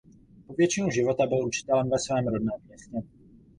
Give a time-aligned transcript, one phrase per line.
[0.47, 2.97] Po většinu života byl učitelem ve svém rodném městě.